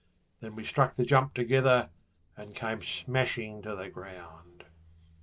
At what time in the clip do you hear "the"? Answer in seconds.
0.95-1.05, 3.75-3.87